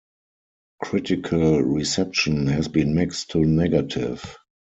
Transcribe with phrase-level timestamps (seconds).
[0.81, 4.35] Critical reception has been mixed to negative.